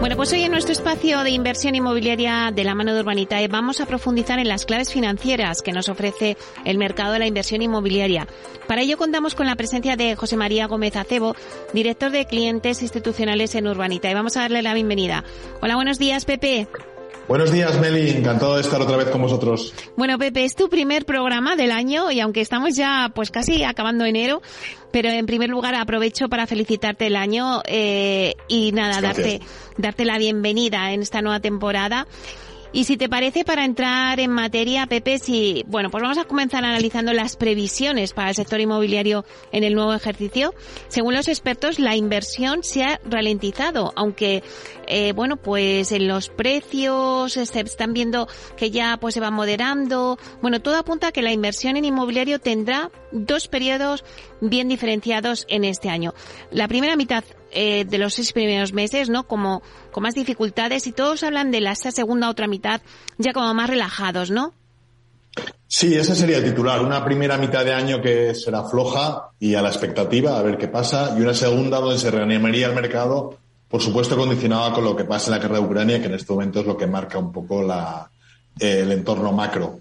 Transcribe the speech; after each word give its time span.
Bueno, 0.00 0.16
pues 0.16 0.32
hoy 0.32 0.44
en 0.44 0.52
nuestro 0.52 0.72
espacio 0.72 1.22
de 1.22 1.30
inversión 1.30 1.74
inmobiliaria 1.74 2.50
de 2.54 2.64
la 2.64 2.74
mano 2.74 2.94
de 2.94 3.00
Urbanitae 3.00 3.48
vamos 3.48 3.82
a 3.82 3.86
profundizar 3.86 4.38
en 4.38 4.48
las 4.48 4.64
claves 4.64 4.90
financieras 4.90 5.60
que 5.60 5.72
nos 5.72 5.90
ofrece 5.90 6.38
el 6.64 6.78
mercado 6.78 7.12
de 7.12 7.18
la 7.18 7.26
inversión 7.26 7.60
inmobiliaria. 7.60 8.26
Para 8.66 8.80
ello 8.80 8.96
contamos 8.96 9.34
con 9.34 9.46
la 9.46 9.56
presencia 9.56 9.96
de 9.96 10.16
José 10.16 10.38
María 10.38 10.66
Gómez 10.68 10.96
Acebo, 10.96 11.36
director 11.74 12.10
de 12.12 12.24
clientes 12.24 12.80
institucionales 12.80 13.54
en 13.54 13.66
Urbanitae. 13.68 14.14
Vamos 14.14 14.38
a 14.38 14.40
darle 14.40 14.62
la 14.62 14.72
bienvenida. 14.72 15.22
Hola, 15.60 15.74
buenos 15.74 15.98
días, 15.98 16.24
Pepe. 16.24 16.66
Buenos 17.28 17.52
días, 17.52 17.78
Meli. 17.80 18.10
Encantado 18.10 18.56
de 18.56 18.62
estar 18.62 18.80
otra 18.80 18.96
vez 18.96 19.08
con 19.08 19.22
vosotros. 19.22 19.72
Bueno, 19.96 20.18
Pepe, 20.18 20.44
es 20.44 20.54
tu 20.54 20.68
primer 20.68 21.04
programa 21.04 21.56
del 21.56 21.70
año 21.70 22.10
y 22.10 22.20
aunque 22.20 22.40
estamos 22.40 22.74
ya 22.76 23.12
pues 23.14 23.30
casi 23.30 23.62
acabando 23.62 24.04
enero, 24.04 24.42
pero 24.90 25.08
en 25.08 25.26
primer 25.26 25.48
lugar 25.48 25.74
aprovecho 25.74 26.28
para 26.28 26.46
felicitarte 26.46 27.06
el 27.06 27.16
año 27.16 27.62
eh, 27.66 28.34
y 28.48 28.72
nada, 28.72 29.00
darte, 29.00 29.40
darte 29.76 30.04
la 30.04 30.18
bienvenida 30.18 30.92
en 30.92 31.02
esta 31.02 31.22
nueva 31.22 31.40
temporada. 31.40 32.06
Y 32.72 32.84
si 32.84 32.96
te 32.96 33.08
parece, 33.08 33.44
para 33.44 33.64
entrar 33.64 34.20
en 34.20 34.30
materia, 34.30 34.86
Pepe, 34.86 35.18
si, 35.18 35.64
bueno, 35.66 35.90
pues 35.90 36.02
vamos 36.02 36.18
a 36.18 36.24
comenzar 36.24 36.64
analizando 36.64 37.12
las 37.12 37.36
previsiones 37.36 38.12
para 38.12 38.28
el 38.28 38.36
sector 38.36 38.60
inmobiliario 38.60 39.24
en 39.50 39.64
el 39.64 39.74
nuevo 39.74 39.92
ejercicio. 39.92 40.54
Según 40.86 41.14
los 41.14 41.26
expertos, 41.26 41.80
la 41.80 41.96
inversión 41.96 42.62
se 42.62 42.84
ha 42.84 43.00
ralentizado, 43.04 43.92
aunque, 43.96 44.44
eh, 44.86 45.12
bueno, 45.12 45.36
pues 45.36 45.90
en 45.90 46.06
los 46.06 46.28
precios 46.28 47.32
se 47.32 47.42
están 47.42 47.92
viendo 47.92 48.28
que 48.56 48.70
ya 48.70 48.98
pues 49.00 49.14
se 49.14 49.20
va 49.20 49.32
moderando. 49.32 50.16
Bueno, 50.40 50.60
todo 50.60 50.76
apunta 50.76 51.08
a 51.08 51.12
que 51.12 51.22
la 51.22 51.32
inversión 51.32 51.76
en 51.76 51.84
inmobiliario 51.84 52.38
tendrá 52.38 52.90
dos 53.12 53.48
periodos 53.48 54.04
bien 54.40 54.68
diferenciados 54.68 55.46
en 55.48 55.64
este 55.64 55.88
año. 55.88 56.14
La 56.50 56.68
primera 56.68 56.96
mitad 56.96 57.24
eh, 57.52 57.84
de 57.84 57.98
los 57.98 58.14
seis 58.14 58.32
primeros 58.32 58.72
meses, 58.72 59.08
¿no? 59.08 59.26
Como 59.26 59.62
con 59.90 60.02
más 60.02 60.14
dificultades 60.14 60.86
y 60.86 60.92
todos 60.92 61.22
hablan 61.22 61.50
de 61.50 61.60
la 61.60 61.74
segunda 61.74 62.30
otra 62.30 62.46
mitad 62.46 62.80
ya 63.18 63.32
como 63.32 63.52
más 63.54 63.68
relajados, 63.68 64.30
¿no? 64.30 64.54
Sí, 65.66 65.94
ese 65.94 66.16
sería 66.16 66.38
el 66.38 66.44
titular. 66.44 66.80
Una 66.82 67.04
primera 67.04 67.36
mitad 67.38 67.64
de 67.64 67.72
año 67.72 68.00
que 68.00 68.34
será 68.34 68.64
floja 68.64 69.30
y 69.38 69.54
a 69.54 69.62
la 69.62 69.68
expectativa, 69.68 70.38
a 70.38 70.42
ver 70.42 70.58
qué 70.58 70.68
pasa, 70.68 71.14
y 71.16 71.22
una 71.22 71.34
segunda 71.34 71.78
donde 71.78 71.98
se 71.98 72.10
reanimaría 72.10 72.66
el 72.66 72.74
mercado, 72.74 73.38
por 73.68 73.80
supuesto 73.80 74.16
condicionada 74.16 74.72
con 74.72 74.82
lo 74.82 74.96
que 74.96 75.04
pasa 75.04 75.26
en 75.26 75.32
la 75.32 75.38
guerra 75.38 75.60
de 75.60 75.64
Ucrania, 75.64 76.00
que 76.00 76.06
en 76.06 76.14
este 76.14 76.32
momento 76.32 76.60
es 76.60 76.66
lo 76.66 76.76
que 76.76 76.88
marca 76.88 77.18
un 77.18 77.30
poco 77.30 77.62
la, 77.62 78.10
eh, 78.58 78.80
el 78.80 78.90
entorno 78.90 79.30
macro. 79.32 79.80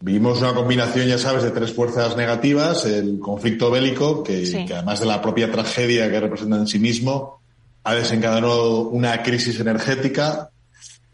Vimos 0.00 0.40
una 0.40 0.54
combinación, 0.54 1.06
ya 1.06 1.18
sabes, 1.18 1.42
de 1.44 1.50
tres 1.50 1.72
fuerzas 1.72 2.16
negativas, 2.16 2.84
el 2.84 3.18
conflicto 3.18 3.70
bélico, 3.70 4.22
que, 4.22 4.66
además 4.72 5.00
de 5.00 5.06
la 5.06 5.22
propia 5.22 5.50
tragedia 5.50 6.10
que 6.10 6.20
representa 6.20 6.56
en 6.56 6.66
sí 6.66 6.78
mismo, 6.78 7.40
ha 7.84 7.94
desencadenado 7.94 8.88
una 8.88 9.22
crisis 9.22 9.58
energética, 9.60 10.50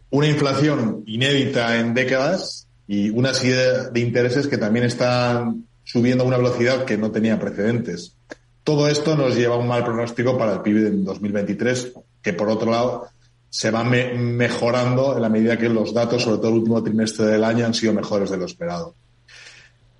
una 0.09 0.27
inflación 0.27 1.03
inédita 1.05 1.77
en 1.79 1.93
décadas 1.93 2.67
y 2.87 3.09
una 3.09 3.33
serie 3.33 3.89
de 3.91 3.99
intereses 3.99 4.47
que 4.47 4.57
también 4.57 4.85
están 4.85 5.65
subiendo 5.83 6.23
a 6.23 6.27
una 6.27 6.37
velocidad 6.37 6.83
que 6.83 6.97
no 6.97 7.11
tenía 7.11 7.39
precedentes. 7.39 8.17
Todo 8.63 8.87
esto 8.87 9.15
nos 9.15 9.35
lleva 9.35 9.55
a 9.55 9.57
un 9.57 9.67
mal 9.67 9.83
pronóstico 9.83 10.37
para 10.37 10.53
el 10.53 10.61
PIB 10.61 10.75
de 10.75 10.91
2023, 10.91 11.93
que 12.21 12.33
por 12.33 12.49
otro 12.49 12.71
lado 12.71 13.07
se 13.51 13.69
va 13.69 13.83
mejorando 13.83 15.13
en 15.13 15.21
la 15.21 15.27
medida 15.27 15.57
que 15.57 15.67
los 15.67 15.93
datos, 15.93 16.23
sobre 16.23 16.37
todo 16.37 16.47
el 16.47 16.59
último 16.59 16.81
trimestre 16.81 17.25
del 17.25 17.43
año, 17.43 17.65
han 17.65 17.73
sido 17.73 17.91
mejores 17.91 18.29
de 18.29 18.37
lo 18.37 18.45
esperado. 18.45 18.95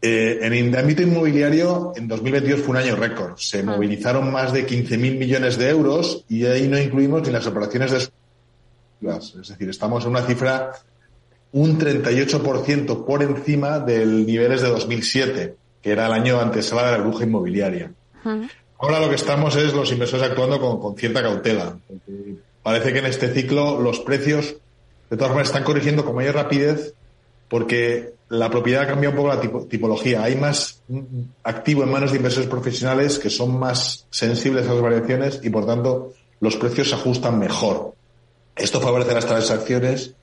Eh, 0.02 0.40
en 0.42 0.54
el 0.54 0.76
ámbito 0.76 1.02
inmobiliario, 1.02 1.92
en 1.98 2.08
2022 2.08 2.62
fue 2.62 2.70
un 2.70 2.78
año 2.78 2.96
récord. 2.96 3.36
Se 3.36 3.60
ah. 3.60 3.64
movilizaron 3.64 4.32
más 4.32 4.54
de 4.54 4.66
15.000 4.66 5.18
millones 5.18 5.58
de 5.58 5.70
euros 5.70 6.24
y 6.30 6.46
ahí 6.46 6.70
no 6.70 6.80
incluimos 6.80 7.24
ni 7.24 7.32
las 7.32 7.46
operaciones 7.46 7.92
de... 7.92 7.98
Es 7.98 9.48
decir, 9.50 9.70
estamos 9.70 10.06
en 10.06 10.12
una 10.12 10.22
cifra 10.22 10.72
un 11.52 11.78
38% 11.78 13.06
por 13.06 13.22
encima 13.22 13.80
del 13.80 14.26
niveles 14.26 14.62
de 14.62 14.70
2007, 14.70 15.56
que 15.82 15.92
era 15.92 16.06
el 16.06 16.14
año 16.14 16.40
antes 16.40 16.70
de 16.70 16.76
la 16.78 16.98
burbuja 17.00 17.26
inmobiliaria. 17.26 17.92
Ahora 18.80 19.02
lo 19.02 19.10
que 19.10 19.16
estamos 19.16 19.58
es 19.58 19.74
los 19.74 19.92
inversores 19.92 20.26
actuando 20.26 20.62
con, 20.62 20.80
con 20.80 20.96
cierta 20.96 21.22
cautela 21.22 21.76
parece 22.64 22.94
que 22.94 23.00
en 23.00 23.06
este 23.06 23.34
ciclo 23.34 23.80
los 23.80 24.00
precios, 24.00 24.56
de 25.10 25.18
todas 25.18 25.32
maneras, 25.32 25.50
están 25.50 25.64
corrigiendo 25.64 26.06
con 26.06 26.16
mayor 26.16 26.36
rapidez 26.36 26.94
porque 27.50 28.14
la 28.30 28.50
propiedad 28.50 28.88
cambia 28.88 29.10
un 29.10 29.16
poco 29.16 29.28
la 29.28 29.42
tipología. 29.68 30.24
Hay 30.24 30.38
más 30.38 30.82
activo 31.44 31.84
en 31.84 31.92
manos 31.92 32.12
de 32.12 32.18
inversores 32.18 32.50
profesionales 32.50 33.20
que 33.20 33.30
son 33.30 33.60
más 33.60 34.08
sensibles 34.10 34.68
a 34.68 34.74
las 34.74 34.82
variaciones 34.82 35.42
y, 35.44 35.50
por 35.50 35.66
tanto, 35.66 36.14
los 36.40 36.56
precios 36.56 36.90
se 36.90 36.96
ajustan 36.96 37.38
mejor. 37.40 37.94
Esto 38.56 38.80
favorece 38.80 39.14
las 39.14 39.26
transacciones 39.26 40.16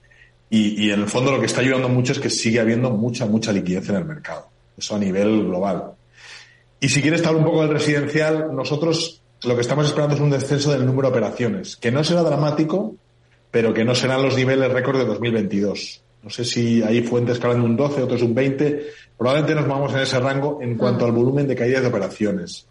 y, 0.49 0.87
y, 0.87 0.91
en 0.91 1.01
el 1.01 1.09
fondo 1.09 1.31
lo 1.31 1.41
que 1.41 1.47
está 1.47 1.61
ayudando 1.61 1.91
mucho 1.91 2.13
es 2.13 2.19
que 2.19 2.31
sigue 2.31 2.61
habiendo 2.61 2.91
mucha, 2.91 3.27
mucha 3.27 3.53
liquidez 3.53 3.89
en 3.91 3.97
el 3.97 4.05
mercado. 4.07 4.49
Eso 4.79 4.97
a 4.97 4.99
nivel 4.99 5.45
global. 5.45 5.93
Y 6.81 6.89
si 6.89 7.03
quieres 7.03 7.27
hablar 7.27 7.43
un 7.43 7.45
poco 7.45 7.63
del 7.63 7.73
residencial, 7.73 8.55
nosotros 8.55 9.18
lo 9.45 9.55
que 9.55 9.61
estamos 9.61 9.87
esperando 9.87 10.15
es 10.15 10.21
un 10.21 10.31
descenso 10.31 10.73
del 10.73 10.85
número 10.85 11.09
de 11.09 11.19
operaciones, 11.19 11.77
que 11.77 11.91
no 11.91 12.03
será 12.03 12.23
dramático, 12.23 12.95
pero 13.51 13.73
que 13.73 13.85
no 13.85 13.95
serán 13.95 14.23
los 14.23 14.37
niveles 14.37 14.73
récord 14.73 14.99
de 14.99 15.05
2022. 15.07 16.03
No 16.23 16.31
sé 16.31 16.45
si 16.45 16.83
hay 16.83 17.03
fuentes 17.03 17.39
que 17.39 17.47
hablan 17.47 17.63
de 17.63 17.69
un 17.69 17.77
12, 17.77 18.03
otros 18.03 18.23
un 18.23 18.35
20. 18.35 18.87
Probablemente 19.17 19.55
nos 19.55 19.69
vamos 19.69 19.93
en 19.95 20.01
ese 20.01 20.19
rango 20.19 20.59
en 20.61 20.77
cuanto 20.77 21.05
al 21.05 21.13
volumen 21.13 21.47
de 21.47 21.55
caídas 21.55 21.83
de 21.83 21.89
operaciones. 21.89 22.67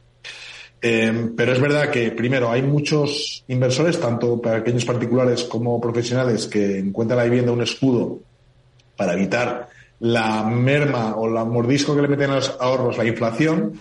Eh, 0.82 1.32
pero 1.36 1.54
es 1.54 1.60
verdad 1.60 1.90
que, 1.90 2.12
primero, 2.12 2.52
hay 2.52 2.62
muchos 2.62 3.44
inversores, 3.48 4.00
tanto 4.00 4.40
pequeños 4.40 4.86
particulares 4.86 5.46
como 5.46 5.80
profesionales, 5.82 6.46
que 6.48 6.78
encuentran 6.78 7.18
la 7.18 7.24
vivienda 7.24 7.52
un 7.52 7.64
escudo 7.64 8.20
para 8.96 9.14
evitar 9.14 9.70
la 10.00 10.44
merma 10.44 11.16
o 11.16 11.28
la 11.28 11.46
mordisco 11.46 11.96
que 11.96 12.02
le 12.02 12.08
meten 12.08 12.32
a 12.32 12.36
los 12.36 12.56
ahorros 12.60 12.98
la 12.98 13.06
inflación 13.06 13.74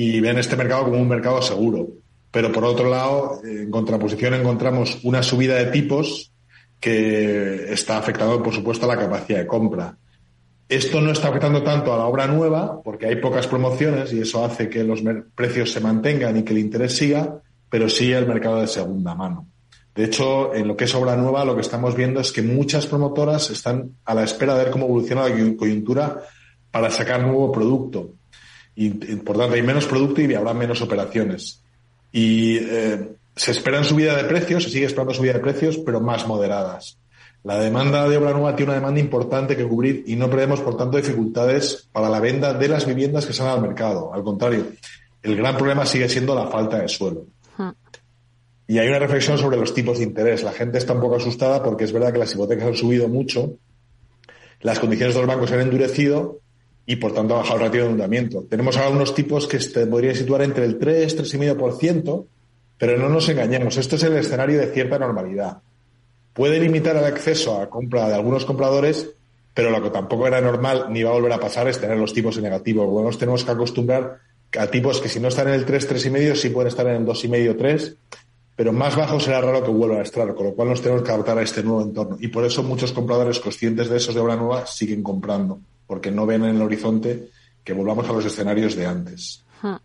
y 0.00 0.20
ven 0.20 0.38
este 0.38 0.54
mercado 0.54 0.84
como 0.84 1.02
un 1.02 1.08
mercado 1.08 1.42
seguro. 1.42 1.88
Pero 2.30 2.52
por 2.52 2.64
otro 2.64 2.88
lado, 2.88 3.40
en 3.42 3.68
contraposición 3.68 4.32
encontramos 4.34 5.00
una 5.02 5.24
subida 5.24 5.56
de 5.56 5.72
tipos 5.72 6.32
que 6.78 7.72
está 7.72 7.98
afectando, 7.98 8.40
por 8.40 8.54
supuesto, 8.54 8.86
a 8.86 8.94
la 8.94 9.02
capacidad 9.02 9.40
de 9.40 9.48
compra. 9.48 9.98
Esto 10.68 11.00
no 11.00 11.10
está 11.10 11.30
afectando 11.30 11.64
tanto 11.64 11.92
a 11.92 11.96
la 11.96 12.06
obra 12.06 12.28
nueva, 12.28 12.80
porque 12.80 13.06
hay 13.06 13.16
pocas 13.16 13.48
promociones 13.48 14.12
y 14.12 14.20
eso 14.20 14.44
hace 14.44 14.68
que 14.68 14.84
los 14.84 15.02
precios 15.34 15.72
se 15.72 15.80
mantengan 15.80 16.36
y 16.36 16.44
que 16.44 16.52
el 16.52 16.60
interés 16.60 16.96
siga, 16.96 17.42
pero 17.68 17.88
sí 17.88 18.12
el 18.12 18.28
mercado 18.28 18.60
de 18.60 18.68
segunda 18.68 19.16
mano. 19.16 19.48
De 19.96 20.04
hecho, 20.04 20.54
en 20.54 20.68
lo 20.68 20.76
que 20.76 20.84
es 20.84 20.94
obra 20.94 21.16
nueva, 21.16 21.44
lo 21.44 21.56
que 21.56 21.62
estamos 21.62 21.96
viendo 21.96 22.20
es 22.20 22.30
que 22.30 22.42
muchas 22.42 22.86
promotoras 22.86 23.50
están 23.50 23.96
a 24.04 24.14
la 24.14 24.22
espera 24.22 24.54
de 24.54 24.62
ver 24.62 24.70
cómo 24.70 24.86
evoluciona 24.86 25.28
la 25.28 25.56
coyuntura 25.56 26.22
para 26.70 26.88
sacar 26.88 27.22
nuevo 27.22 27.50
producto 27.50 28.12
y, 28.80 28.90
por 28.90 29.36
tanto 29.36 29.56
hay 29.56 29.62
menos 29.62 29.86
producto 29.86 30.20
y 30.20 30.32
habrá 30.34 30.54
menos 30.54 30.80
operaciones. 30.82 31.64
Y 32.12 32.58
eh, 32.58 33.08
se 33.34 33.50
esperan 33.50 33.84
subida 33.84 34.16
de 34.16 34.22
precios, 34.22 34.62
se 34.62 34.70
sigue 34.70 34.86
esperando 34.86 35.12
subida 35.12 35.32
de 35.32 35.40
precios, 35.40 35.78
pero 35.78 36.00
más 36.00 36.28
moderadas. 36.28 36.96
La 37.42 37.58
demanda 37.58 38.08
de 38.08 38.16
obra 38.16 38.32
nueva 38.32 38.54
tiene 38.54 38.70
una 38.70 38.78
demanda 38.80 39.00
importante 39.00 39.56
que 39.56 39.66
cubrir 39.66 40.04
y 40.06 40.14
no 40.14 40.30
prevemos, 40.30 40.60
por 40.60 40.76
tanto, 40.76 40.96
dificultades 40.96 41.88
para 41.90 42.08
la 42.08 42.20
venta 42.20 42.54
de 42.54 42.68
las 42.68 42.86
viviendas 42.86 43.26
que 43.26 43.32
salen 43.32 43.54
al 43.54 43.62
mercado. 43.62 44.14
Al 44.14 44.22
contrario, 44.22 44.68
el 45.24 45.36
gran 45.36 45.56
problema 45.56 45.84
sigue 45.84 46.08
siendo 46.08 46.36
la 46.36 46.46
falta 46.46 46.78
de 46.78 46.86
suelo. 46.86 47.26
Y 48.68 48.78
hay 48.78 48.86
una 48.86 49.00
reflexión 49.00 49.38
sobre 49.38 49.56
los 49.56 49.74
tipos 49.74 49.98
de 49.98 50.04
interés. 50.04 50.44
La 50.44 50.52
gente 50.52 50.78
está 50.78 50.92
un 50.92 51.00
poco 51.00 51.16
asustada 51.16 51.64
porque 51.64 51.82
es 51.82 51.92
verdad 51.92 52.12
que 52.12 52.18
las 52.20 52.32
hipotecas 52.32 52.68
han 52.68 52.76
subido 52.76 53.08
mucho, 53.08 53.54
las 54.60 54.78
condiciones 54.78 55.16
de 55.16 55.20
los 55.22 55.28
bancos 55.28 55.48
se 55.48 55.56
han 55.56 55.62
endurecido 55.62 56.38
y 56.88 56.96
por 56.96 57.12
tanto 57.12 57.34
ha 57.34 57.38
bajado 57.38 57.56
el 57.56 57.66
ratio 57.66 57.82
de 57.82 57.90
endeudamiento. 57.90 58.46
Tenemos 58.48 58.78
ahora 58.78 58.88
unos 58.88 59.14
tipos 59.14 59.46
que 59.46 59.60
se 59.60 59.86
podrían 59.86 60.14
situar 60.14 60.40
entre 60.40 60.64
el 60.64 60.78
3, 60.78 61.18
3,5%, 61.18 62.24
pero 62.78 62.96
no 62.96 63.10
nos 63.10 63.28
engañemos, 63.28 63.76
esto 63.76 63.96
es 63.96 64.04
el 64.04 64.16
escenario 64.16 64.58
de 64.58 64.68
cierta 64.68 64.98
normalidad. 64.98 65.58
Puede 66.32 66.58
limitar 66.58 66.96
el 66.96 67.04
acceso 67.04 67.60
a 67.60 67.68
compra 67.68 68.08
de 68.08 68.14
algunos 68.14 68.46
compradores, 68.46 69.10
pero 69.52 69.68
lo 69.68 69.82
que 69.82 69.90
tampoco 69.90 70.26
era 70.26 70.40
normal 70.40 70.86
ni 70.88 71.02
va 71.02 71.10
a 71.10 71.12
volver 71.12 71.34
a 71.34 71.38
pasar 71.38 71.68
es 71.68 71.78
tener 71.78 71.98
los 71.98 72.14
tipos 72.14 72.38
en 72.38 72.44
negativo. 72.44 72.86
Bueno, 72.86 73.08
nos 73.08 73.18
tenemos 73.18 73.44
que 73.44 73.50
acostumbrar 73.50 74.20
a 74.58 74.66
tipos 74.68 75.02
que 75.02 75.10
si 75.10 75.20
no 75.20 75.28
están 75.28 75.48
en 75.48 75.54
el 75.54 75.66
3, 75.66 75.90
3,5, 75.90 76.34
sí 76.36 76.48
pueden 76.48 76.68
estar 76.68 76.86
en 76.86 77.02
el 77.02 77.06
2,5, 77.06 77.54
3, 77.58 77.96
pero 78.56 78.72
más 78.72 78.96
bajo 78.96 79.20
será 79.20 79.42
raro 79.42 79.62
que 79.62 79.70
vuelvan 79.70 79.98
a 79.98 80.04
estar, 80.04 80.34
con 80.34 80.46
lo 80.46 80.54
cual 80.54 80.70
nos 80.70 80.80
tenemos 80.80 81.02
que 81.02 81.10
adaptar 81.10 81.36
a 81.36 81.42
este 81.42 81.62
nuevo 81.62 81.82
entorno. 81.82 82.16
Y 82.18 82.28
por 82.28 82.46
eso 82.46 82.62
muchos 82.62 82.92
compradores 82.92 83.40
conscientes 83.40 83.90
de 83.90 83.98
esos 83.98 84.14
de 84.14 84.22
obra 84.22 84.36
nueva 84.36 84.66
siguen 84.66 85.02
comprando 85.02 85.60
porque 85.88 86.12
no 86.12 86.26
ven 86.26 86.44
en 86.44 86.54
el 86.54 86.62
horizonte 86.62 87.30
que 87.64 87.72
volvamos 87.72 88.08
a 88.08 88.12
los 88.12 88.24
escenarios 88.24 88.76
de 88.76 88.86
antes. 88.86 89.44
Esa 89.58 89.80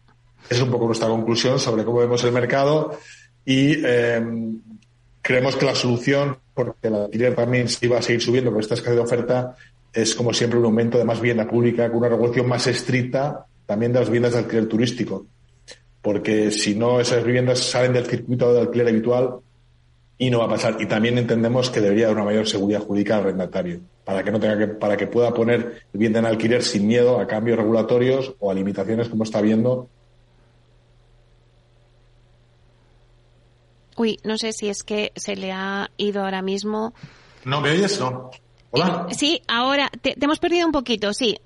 es 0.55 0.61
un 0.61 0.69
poco 0.69 0.85
nuestra 0.85 1.07
conclusión 1.07 1.57
sobre 1.57 1.83
cómo 1.83 1.99
vemos 1.99 2.23
el 2.25 2.33
mercado 2.33 2.99
y 3.45 3.83
em, 3.85 4.61
creemos 5.21 5.55
que 5.55 5.65
la 5.65 5.73
solución, 5.73 6.37
porque 6.53 6.89
el 6.89 6.95
alquiler 6.95 7.33
también 7.33 7.69
se 7.69 7.85
iba 7.85 7.97
a 7.97 8.01
seguir 8.01 8.21
subiendo 8.21 8.51
con 8.51 8.59
esta 8.59 8.75
escasez 8.75 8.95
de 8.95 9.01
oferta, 9.01 9.55
es 9.93 10.13
como 10.13 10.33
siempre 10.33 10.59
un 10.59 10.65
aumento 10.65 10.97
de 10.97 11.05
más 11.05 11.21
vivienda 11.21 11.47
pública 11.47 11.87
con 11.87 11.99
una 11.99 12.09
regulación 12.09 12.47
más 12.47 12.67
estricta 12.67 13.45
también 13.65 13.93
de 13.93 13.99
las 13.99 14.09
viviendas 14.09 14.33
de 14.33 14.39
alquiler 14.39 14.67
turístico. 14.67 15.25
Porque 16.01 16.51
si 16.51 16.75
no, 16.75 16.99
esas 16.99 17.23
viviendas 17.23 17.59
salen 17.59 17.93
del 17.93 18.05
circuito 18.05 18.53
de 18.53 18.61
alquiler 18.61 18.89
habitual 18.89 19.39
y 20.17 20.29
no 20.29 20.39
va 20.39 20.45
a 20.45 20.49
pasar. 20.49 20.77
Y 20.79 20.85
también 20.85 21.17
entendemos 21.17 21.69
que 21.69 21.81
debería 21.81 22.05
haber 22.05 22.17
una 22.17 22.25
mayor 22.25 22.47
seguridad 22.47 22.81
jurídica 22.81 23.15
al 23.15 23.21
arrendatario 23.21 23.81
para 24.03 24.23
que 24.23 24.31
no 24.31 24.39
tenga 24.39 24.57
que, 24.57 24.67
para 24.67 24.97
que 24.97 25.07
pueda 25.07 25.33
poner 25.33 25.83
vivienda 25.93 26.19
en 26.19 26.25
alquiler 26.25 26.63
sin 26.63 26.87
miedo 26.87 27.19
a 27.19 27.27
cambios 27.27 27.57
regulatorios 27.57 28.35
o 28.39 28.51
a 28.51 28.53
limitaciones 28.53 29.09
como 29.09 29.23
está 29.23 29.41
viendo. 29.41 29.87
Uy, 33.95 34.19
no 34.23 34.37
sé 34.37 34.53
si 34.53 34.69
es 34.69 34.83
que 34.83 35.11
se 35.15 35.35
le 35.35 35.51
ha 35.51 35.89
ido 35.97 36.23
ahora 36.23 36.41
mismo. 36.41 36.93
No, 37.45 37.61
¿me 37.61 37.71
oyes? 37.71 37.99
No. 37.99 38.31
Hola. 38.71 39.07
Sí, 39.11 39.41
ahora 39.47 39.89
te, 40.01 40.15
hemos 40.19 40.39
perdido 40.39 40.65
un 40.65 40.71
poquito, 40.71 41.13
sí. 41.13 41.39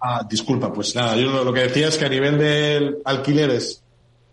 Ah, 0.00 0.26
disculpa, 0.28 0.72
pues 0.72 0.94
nada, 0.96 1.16
yo 1.16 1.44
lo, 1.44 1.52
que 1.52 1.60
decía 1.60 1.88
es 1.88 1.98
que 1.98 2.06
a 2.06 2.08
nivel 2.08 2.38
de 2.38 2.98
alquileres 3.04 3.83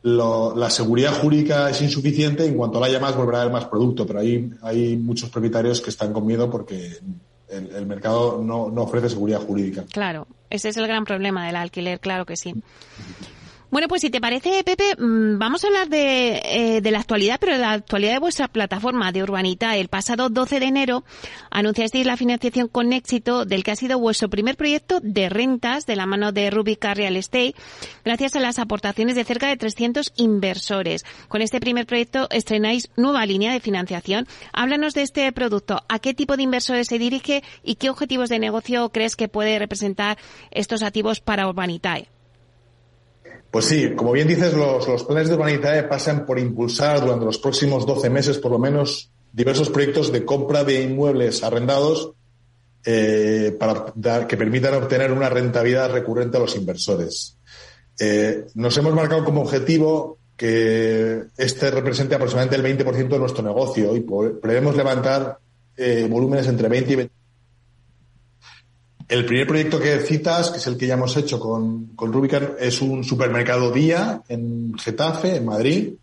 la 0.03 0.69
seguridad 0.69 1.13
jurídica 1.13 1.69
es 1.69 1.81
insuficiente, 1.81 2.45
en 2.45 2.56
cuanto 2.56 2.80
la 2.80 2.88
haya 2.88 3.00
más 3.00 3.15
volverá 3.15 3.39
a 3.39 3.42
haber 3.42 3.53
más 3.53 3.65
producto, 3.65 4.06
pero 4.06 4.19
hay, 4.19 4.51
hay 4.62 4.98
muchos 4.98 5.30
propietarios 5.30 5.80
que 5.81 5.92
están 5.92 6.12
con 6.12 6.25
miedo 6.25 6.50
porque 6.50 6.98
el, 7.50 7.86
mercado 7.86 8.42
no, 8.44 8.71
no, 8.71 8.83
ofrece 8.83 9.09
seguridad 9.09 9.42
jurídica. 9.42 9.86
Claro, 9.92 10.27
ese 10.50 10.69
es 10.69 10.77
el 10.77 10.88
gran 10.88 11.06
problema 11.06 11.45
del 11.45 11.56
alquiler, 11.56 12.00
claro 12.00 12.25
que 12.25 12.38
sí. 12.38 12.56
Bueno, 13.71 13.88
pues 13.88 14.01
si 14.01 14.09
te 14.09 14.19
parece, 14.19 14.65
Pepe, 14.65 14.97
mm, 14.97 15.39
vamos 15.39 15.63
a 15.63 15.68
hablar 15.68 15.88
de, 15.88 16.41
eh, 16.44 16.81
de 16.81 16.91
la 16.91 17.00
actualidad, 17.00 17.38
pero 17.39 17.53
de 17.53 17.59
la 17.59 17.71
actualidad 17.71 18.12
de 18.12 18.19
vuestra 18.19 18.50
plataforma 18.50 19.13
de 19.13 19.23
Urbanita. 19.23 19.77
El 19.77 19.88
pasado 19.88 20.27
12 20.27 20.59
de 20.59 20.65
enero 20.65 21.06
anunciasteis 21.51 22.06
la 22.06 22.18
financiación 22.18 22.68
con 22.68 22.91
éxito 22.91 23.45
del 23.45 23.63
que 23.63 23.71
ha 23.71 23.77
sido 23.77 23.97
vuestro 23.97 24.29
primer 24.29 24.57
proyecto 24.57 25.00
de 25.00 25.29
rentas 25.29 25.85
de 25.85 25.95
la 25.95 26.06
mano 26.06 26.33
de 26.33 26.50
Rubica 26.50 26.94
Real 26.94 27.15
Estate, 27.15 27.56
gracias 28.03 28.35
a 28.35 28.41
las 28.41 28.59
aportaciones 28.59 29.15
de 29.15 29.23
cerca 29.23 29.47
de 29.47 29.56
300 29.56 30.12
inversores. 30.18 31.06
Con 31.29 31.41
este 31.41 31.62
primer 31.62 31.85
proyecto 31.85 32.27
estrenáis 32.29 32.89
nueva 32.97 33.25
línea 33.25 33.53
de 33.53 33.62
financiación. 33.62 34.27
Háblanos 34.51 34.95
de 34.95 35.03
este 35.03 35.31
producto. 35.31 35.81
¿A 35.88 36.00
qué 36.00 36.13
tipo 36.13 36.35
de 36.35 36.44
inversores 36.44 36.88
se 36.88 37.00
dirige 37.00 37.41
y 37.63 37.75
qué 37.75 37.89
objetivos 37.89 38.27
de 38.27 38.39
negocio 38.39 38.89
crees 38.89 39.15
que 39.15 39.29
puede 39.29 39.57
representar 39.59 40.18
estos 40.51 40.83
activos 40.83 41.21
para 41.21 41.47
Urbanitae? 41.47 42.09
Pues 43.51 43.65
sí, 43.65 43.94
como 43.95 44.13
bien 44.13 44.30
dices, 44.30 44.53
los, 44.53 45.03
planes 45.03 45.27
de 45.27 45.36
Urbanitae 45.36 45.83
pasan 45.83 46.25
por 46.25 46.39
impulsar 46.39 47.01
durante 47.01 47.25
los 47.25 47.38
próximos 47.38 47.86
12 47.86 48.09
meses, 48.09 48.38
por 48.38 48.51
lo 48.51 48.59
menos, 48.59 49.12
diversos 49.33 49.69
proyectos 49.69 50.12
de 50.12 50.24
compra 50.24 50.63
de 50.63 50.81
inmuebles 50.83 51.44
arrendados 51.44 52.13
eh, 52.86 53.56
para 53.59 54.25
que 54.25 54.38
permitan 54.38 54.75
obtener 54.75 55.12
una 55.12 55.30
rentabilidad 55.30 55.92
recurrente 55.92 56.38
a 56.38 56.39
los 56.39 56.56
inversores. 56.56 57.38
Eh, 58.00 58.45
nos 58.56 58.77
hemos 58.77 58.94
marcado 58.94 59.25
como 59.25 59.42
objetivo 59.42 60.18
que 60.38 61.25
este 61.38 61.69
represente 61.69 62.15
aproximadamente 62.15 62.56
el 62.56 62.77
20% 62.80 63.09
de 63.09 63.19
nuestro 63.19 63.44
negocio 63.44 63.95
y 63.95 64.00
prevemos 64.42 64.77
levantar 64.77 65.38
eh, 65.75 66.07
volúmenes 66.09 66.47
entre 66.47 66.69
20 66.69 66.94
y 66.94 66.95
20 66.95 67.20
el 69.11 69.25
primer 69.25 69.45
proyecto 69.45 69.77
que 69.77 69.99
citas, 69.99 70.51
que 70.51 70.57
es 70.57 70.67
el 70.67 70.77
que 70.77 70.87
ya 70.87 70.93
hemos 70.93 71.17
hecho 71.17 71.37
con, 71.37 71.87
con 71.97 72.29
es 72.59 72.81
un 72.81 73.03
supermercado 73.03 73.69
día 73.69 74.23
en 74.29 74.73
Getafe, 74.77 75.35
en 75.35 75.45
Madrid, 75.45 75.95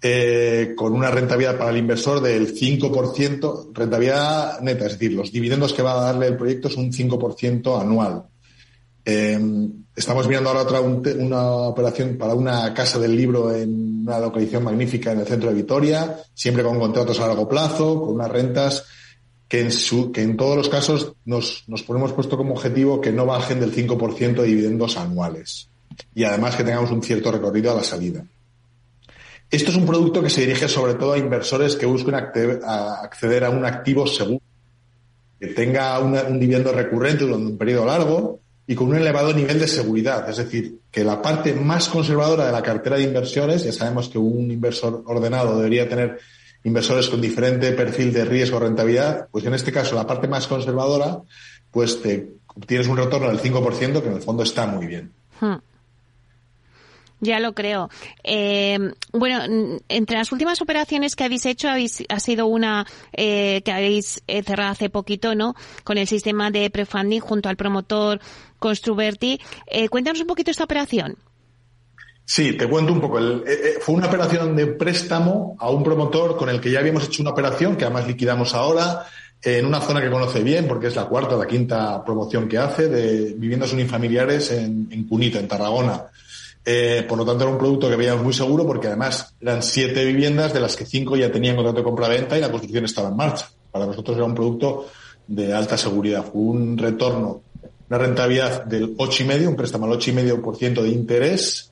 eh, 0.00 0.72
con 0.74 0.94
una 0.94 1.10
rentabilidad 1.10 1.58
para 1.58 1.70
el 1.70 1.76
inversor 1.76 2.22
del 2.22 2.54
5%, 2.54 3.72
rentabilidad 3.74 4.60
neta, 4.62 4.86
es 4.86 4.92
decir, 4.92 5.12
los 5.12 5.30
dividendos 5.30 5.74
que 5.74 5.82
va 5.82 5.92
a 5.92 6.04
darle 6.04 6.28
el 6.28 6.38
proyecto 6.38 6.68
es 6.68 6.76
un 6.78 6.90
5% 6.90 7.78
anual. 7.78 8.22
Eh, 9.04 9.38
estamos 9.94 10.26
mirando 10.26 10.48
ahora 10.48 10.62
otra 10.62 10.80
una 10.80 11.42
operación 11.42 12.16
para 12.16 12.32
una 12.32 12.72
casa 12.72 12.98
del 12.98 13.14
libro 13.14 13.54
en 13.54 14.06
una 14.06 14.18
localización 14.18 14.64
magnífica 14.64 15.12
en 15.12 15.20
el 15.20 15.26
centro 15.26 15.50
de 15.50 15.56
Vitoria, 15.56 16.16
siempre 16.32 16.62
con 16.62 16.78
contratos 16.78 17.20
a 17.20 17.26
largo 17.26 17.46
plazo, 17.46 18.00
con 18.00 18.14
unas 18.14 18.30
rentas 18.30 18.86
que 19.52 19.60
en, 19.60 19.70
su, 19.70 20.12
que 20.12 20.22
en 20.22 20.38
todos 20.38 20.56
los 20.56 20.70
casos 20.70 21.12
nos, 21.26 21.64
nos 21.66 21.82
ponemos 21.82 22.14
puesto 22.14 22.38
como 22.38 22.54
objetivo 22.54 23.02
que 23.02 23.12
no 23.12 23.26
bajen 23.26 23.60
del 23.60 23.70
5% 23.70 24.36
de 24.36 24.46
dividendos 24.46 24.96
anuales 24.96 25.68
y 26.14 26.24
además 26.24 26.56
que 26.56 26.64
tengamos 26.64 26.90
un 26.90 27.02
cierto 27.02 27.30
recorrido 27.30 27.70
a 27.70 27.74
la 27.74 27.84
salida. 27.84 28.24
Esto 29.50 29.70
es 29.70 29.76
un 29.76 29.84
producto 29.84 30.22
que 30.22 30.30
se 30.30 30.40
dirige 30.40 30.68
sobre 30.68 30.94
todo 30.94 31.12
a 31.12 31.18
inversores 31.18 31.76
que 31.76 31.84
busquen 31.84 32.14
acceder 32.14 33.44
a 33.44 33.50
un 33.50 33.66
activo 33.66 34.06
seguro, 34.06 34.40
que 35.38 35.48
tenga 35.48 35.98
un 35.98 36.40
dividendo 36.40 36.72
recurrente 36.72 37.24
durante 37.24 37.48
un 37.48 37.58
periodo 37.58 37.84
largo 37.84 38.40
y 38.66 38.74
con 38.74 38.88
un 38.88 38.96
elevado 38.96 39.34
nivel 39.34 39.60
de 39.60 39.68
seguridad. 39.68 40.30
Es 40.30 40.38
decir, 40.38 40.78
que 40.90 41.04
la 41.04 41.20
parte 41.20 41.52
más 41.52 41.90
conservadora 41.90 42.46
de 42.46 42.52
la 42.52 42.62
cartera 42.62 42.96
de 42.96 43.02
inversiones, 43.02 43.64
ya 43.64 43.72
sabemos 43.74 44.08
que 44.08 44.16
un 44.16 44.50
inversor 44.50 45.02
ordenado 45.04 45.58
debería 45.58 45.86
tener 45.86 46.20
inversores 46.64 47.08
con 47.08 47.20
diferente 47.20 47.72
perfil 47.72 48.12
de 48.12 48.24
riesgo 48.24 48.56
o 48.56 48.60
rentabilidad, 48.60 49.28
pues 49.30 49.44
en 49.44 49.54
este 49.54 49.72
caso 49.72 49.94
la 49.94 50.06
parte 50.06 50.28
más 50.28 50.46
conservadora, 50.46 51.20
pues 51.70 52.00
te 52.02 52.30
obtienes 52.54 52.88
un 52.88 52.96
retorno 52.96 53.28
del 53.28 53.40
5% 53.40 54.02
que 54.02 54.08
en 54.08 54.14
el 54.14 54.22
fondo 54.22 54.42
está 54.42 54.66
muy 54.66 54.86
bien. 54.86 55.12
Hmm. 55.40 55.56
Ya 57.22 57.38
lo 57.38 57.54
creo. 57.54 57.88
Eh, 58.24 58.78
bueno, 59.12 59.78
entre 59.88 60.18
las 60.18 60.32
últimas 60.32 60.60
operaciones 60.60 61.14
que 61.14 61.22
habéis 61.22 61.46
hecho 61.46 61.68
habéis, 61.68 62.02
ha 62.08 62.18
sido 62.18 62.46
una 62.46 62.84
eh, 63.12 63.62
que 63.64 63.70
habéis 63.70 64.20
eh, 64.26 64.42
cerrado 64.42 64.72
hace 64.72 64.90
poquito, 64.90 65.36
¿no? 65.36 65.54
Con 65.84 65.98
el 65.98 66.08
sistema 66.08 66.50
de 66.50 66.68
prefunding 66.68 67.20
junto 67.20 67.48
al 67.48 67.56
promotor 67.56 68.20
Construverti. 68.58 69.40
cuéntanos 69.88 70.20
un 70.20 70.26
poquito 70.26 70.50
esta 70.50 70.64
operación. 70.64 71.16
Sí, 72.24 72.52
te 72.54 72.68
cuento 72.68 72.92
un 72.92 73.00
poco. 73.00 73.18
Eh, 73.18 73.42
eh, 73.46 73.74
fue 73.80 73.94
una 73.94 74.06
operación 74.06 74.54
de 74.54 74.66
préstamo 74.66 75.56
a 75.58 75.70
un 75.70 75.82
promotor 75.82 76.36
con 76.36 76.48
el 76.48 76.60
que 76.60 76.70
ya 76.70 76.78
habíamos 76.78 77.04
hecho 77.04 77.22
una 77.22 77.32
operación, 77.32 77.76
que 77.76 77.84
además 77.84 78.06
liquidamos 78.06 78.54
ahora, 78.54 79.06
en 79.42 79.66
una 79.66 79.80
zona 79.80 80.00
que 80.00 80.10
conoce 80.10 80.42
bien, 80.42 80.68
porque 80.68 80.86
es 80.86 80.96
la 80.96 81.06
cuarta 81.06 81.34
o 81.34 81.38
la 81.38 81.46
quinta 81.46 82.04
promoción 82.04 82.48
que 82.48 82.58
hace, 82.58 82.88
de 82.88 83.34
viviendas 83.36 83.72
unifamiliares 83.72 84.52
en, 84.52 85.06
Cunita, 85.08 85.40
en 85.40 85.48
Tarragona. 85.48 86.04
Eh, 86.64 87.04
por 87.08 87.18
lo 87.18 87.26
tanto, 87.26 87.42
era 87.42 87.52
un 87.52 87.58
producto 87.58 87.90
que 87.90 87.96
veíamos 87.96 88.22
muy 88.22 88.32
seguro, 88.32 88.64
porque 88.64 88.86
además 88.86 89.34
eran 89.40 89.64
siete 89.64 90.04
viviendas, 90.04 90.54
de 90.54 90.60
las 90.60 90.76
que 90.76 90.86
cinco 90.86 91.16
ya 91.16 91.32
tenían 91.32 91.56
contrato 91.56 91.78
de 91.78 91.84
compra-venta 91.84 92.38
y 92.38 92.40
la 92.40 92.50
construcción 92.50 92.84
estaba 92.84 93.08
en 93.08 93.16
marcha. 93.16 93.50
Para 93.72 93.86
nosotros 93.86 94.16
era 94.16 94.24
un 94.24 94.34
producto 94.34 94.86
de 95.26 95.52
alta 95.52 95.76
seguridad. 95.76 96.24
Fue 96.24 96.40
un 96.40 96.78
retorno, 96.78 97.42
una 97.88 97.98
rentabilidad 97.98 98.64
del 98.64 98.96
8,5, 98.96 99.48
un 99.48 99.56
préstamo 99.56 99.86
al 99.86 99.98
8,5% 99.98 100.82
de 100.82 100.88
interés 100.88 101.71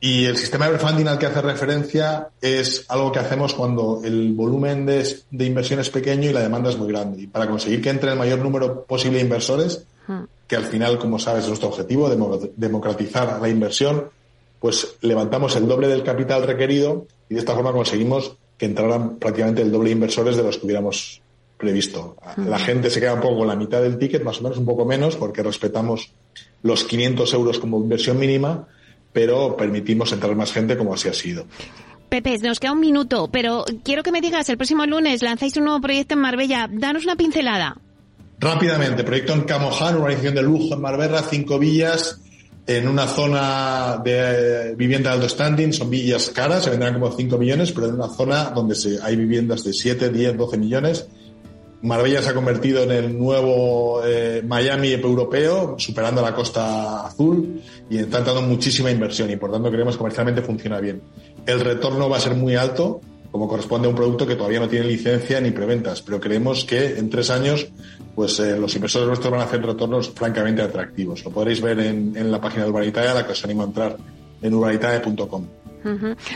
y 0.00 0.26
el 0.26 0.36
sistema 0.36 0.68
de 0.68 0.78
funding 0.78 1.06
al 1.06 1.18
que 1.18 1.26
hace 1.26 1.40
referencia 1.40 2.28
es 2.40 2.84
algo 2.88 3.10
que 3.12 3.18
hacemos 3.18 3.54
cuando 3.54 4.02
el 4.04 4.32
volumen 4.34 4.84
de, 4.84 5.22
inversión 5.30 5.80
es 5.80 5.88
pequeño 5.88 6.28
y 6.28 6.32
la 6.32 6.40
demanda 6.40 6.68
es 6.68 6.76
muy 6.76 6.88
grande. 6.88 7.22
Y 7.22 7.26
para 7.26 7.48
conseguir 7.48 7.80
que 7.80 7.90
entre 7.90 8.12
el 8.12 8.18
mayor 8.18 8.40
número 8.40 8.84
posible 8.84 9.18
de 9.18 9.24
inversores, 9.24 9.84
que 10.46 10.56
al 10.56 10.64
final, 10.64 10.98
como 10.98 11.18
sabes, 11.18 11.44
es 11.44 11.48
nuestro 11.48 11.70
objetivo, 11.70 12.10
democratizar 12.56 13.40
la 13.40 13.48
inversión, 13.48 14.10
pues 14.60 14.96
levantamos 15.00 15.56
el 15.56 15.66
doble 15.66 15.88
del 15.88 16.02
capital 16.02 16.42
requerido 16.42 17.06
y 17.28 17.34
de 17.34 17.40
esta 17.40 17.54
forma 17.54 17.72
conseguimos 17.72 18.36
que 18.58 18.66
entraran 18.66 19.16
prácticamente 19.16 19.62
el 19.62 19.72
doble 19.72 19.88
de 19.88 19.94
inversores 19.94 20.36
de 20.36 20.42
los 20.42 20.58
que 20.58 20.66
hubiéramos 20.66 21.22
previsto. 21.56 22.16
La 22.36 22.58
gente 22.58 22.90
se 22.90 23.00
queda 23.00 23.14
un 23.14 23.20
poco 23.20 23.38
con 23.38 23.48
la 23.48 23.56
mitad 23.56 23.80
del 23.80 23.98
ticket, 23.98 24.22
más 24.22 24.40
o 24.40 24.42
menos 24.42 24.58
un 24.58 24.66
poco 24.66 24.84
menos, 24.84 25.16
porque 25.16 25.42
respetamos 25.42 26.12
los 26.62 26.84
500 26.84 27.32
euros 27.34 27.58
como 27.58 27.78
inversión 27.78 28.18
mínima, 28.18 28.68
pero 29.16 29.56
permitimos 29.56 30.12
entrar 30.12 30.36
más 30.36 30.52
gente 30.52 30.76
como 30.76 30.92
así 30.92 31.08
ha 31.08 31.14
sido. 31.14 31.46
Pepe, 32.10 32.36
nos 32.40 32.60
queda 32.60 32.72
un 32.72 32.80
minuto, 32.80 33.30
pero 33.32 33.64
quiero 33.82 34.02
que 34.02 34.12
me 34.12 34.20
digas, 34.20 34.46
el 34.50 34.58
próximo 34.58 34.84
lunes 34.84 35.22
lanzáis 35.22 35.56
un 35.56 35.64
nuevo 35.64 35.80
proyecto 35.80 36.12
en 36.12 36.20
Marbella. 36.20 36.68
Danos 36.70 37.04
una 37.04 37.16
pincelada. 37.16 37.78
Rápidamente, 38.38 39.04
proyecto 39.04 39.32
en 39.32 39.44
Camoján, 39.44 39.96
urbanización 39.96 40.34
de 40.34 40.42
lujo 40.42 40.74
en 40.74 40.82
Marbella, 40.82 41.22
cinco 41.22 41.58
villas, 41.58 42.20
en 42.66 42.86
una 42.86 43.06
zona 43.06 44.02
de 44.04 44.74
vivienda 44.76 45.08
de 45.08 45.14
alto 45.14 45.30
standing, 45.30 45.72
son 45.72 45.88
villas 45.88 46.28
caras, 46.28 46.64
se 46.64 46.68
vendrán 46.68 46.92
como 46.92 47.10
5 47.10 47.38
millones, 47.38 47.72
pero 47.72 47.86
en 47.86 47.94
una 47.94 48.08
zona 48.08 48.50
donde 48.50 48.74
se, 48.74 48.98
hay 49.02 49.16
viviendas 49.16 49.64
de 49.64 49.72
7, 49.72 50.10
10, 50.10 50.36
12 50.36 50.58
millones 50.58 51.06
Marbella 51.82 52.22
se 52.22 52.30
ha 52.30 52.34
convertido 52.34 52.82
en 52.82 52.90
el 52.90 53.18
nuevo 53.18 54.02
eh, 54.04 54.42
Miami 54.44 54.92
europeo, 54.92 55.76
superando 55.78 56.22
la 56.22 56.34
costa 56.34 57.06
azul 57.06 57.62
y 57.88 57.98
están 57.98 58.24
dando 58.24 58.42
muchísima 58.42 58.90
inversión 58.90 59.30
y 59.30 59.36
por 59.36 59.52
tanto 59.52 59.70
creemos 59.70 59.94
que 59.94 59.98
comercialmente 59.98 60.42
funciona 60.42 60.80
bien. 60.80 61.02
El 61.46 61.60
retorno 61.60 62.08
va 62.08 62.16
a 62.16 62.20
ser 62.20 62.34
muy 62.34 62.56
alto, 62.56 63.00
como 63.30 63.48
corresponde 63.48 63.86
a 63.86 63.90
un 63.90 63.96
producto 63.96 64.26
que 64.26 64.34
todavía 64.34 64.60
no 64.60 64.68
tiene 64.68 64.86
licencia 64.86 65.40
ni 65.40 65.50
preventas, 65.50 66.02
pero 66.02 66.20
creemos 66.20 66.64
que 66.64 66.98
en 66.98 67.10
tres 67.10 67.30
años 67.30 67.68
pues 68.14 68.40
eh, 68.40 68.58
los 68.58 68.74
inversores 68.74 69.06
nuestros 69.06 69.30
van 69.30 69.40
a 69.40 69.44
hacer 69.44 69.62
retornos 69.62 70.10
francamente 70.10 70.62
atractivos. 70.62 71.24
Lo 71.24 71.30
podréis 71.30 71.60
ver 71.60 71.78
en, 71.80 72.16
en 72.16 72.32
la 72.32 72.40
página 72.40 72.64
de 72.64 72.70
Urbanitae, 72.70 73.14
la 73.14 73.26
que 73.26 73.32
os 73.32 73.44
animo 73.44 73.62
a 73.62 73.66
entrar 73.66 73.96
en 74.42 74.54
urbanitae.com. 74.54 75.46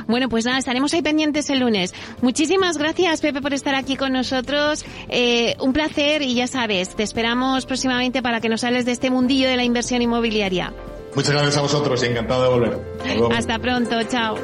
Bueno, 0.06 0.28
pues 0.28 0.44
nada, 0.44 0.58
estaremos 0.58 0.94
ahí 0.94 1.02
pendientes 1.02 1.50
el 1.50 1.60
lunes. 1.60 1.92
Muchísimas 2.22 2.78
gracias, 2.78 3.20
Pepe, 3.20 3.40
por 3.40 3.52
estar 3.52 3.74
aquí 3.74 3.96
con 3.96 4.12
nosotros. 4.12 4.84
Eh, 5.08 5.56
un 5.60 5.72
placer 5.72 6.22
y 6.22 6.34
ya 6.34 6.46
sabes, 6.46 6.94
te 6.94 7.02
esperamos 7.02 7.66
próximamente 7.66 8.22
para 8.22 8.40
que 8.40 8.48
nos 8.48 8.62
hables 8.62 8.84
de 8.84 8.92
este 8.92 9.10
mundillo 9.10 9.48
de 9.48 9.56
la 9.56 9.64
inversión 9.64 10.02
inmobiliaria. 10.02 10.72
Muchas 11.14 11.32
gracias 11.32 11.56
a 11.56 11.60
vosotros 11.62 12.02
y 12.02 12.06
encantado 12.06 12.42
de 12.44 12.48
volver. 12.48 13.32
Hasta 13.36 13.58
pronto, 13.58 14.02
chao. 14.04 14.36